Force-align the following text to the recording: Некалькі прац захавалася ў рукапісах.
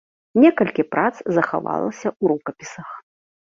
Некалькі 0.45 0.83
прац 0.95 1.13
захавалася 1.39 2.07
ў 2.07 2.23
рукапісах. 2.35 2.89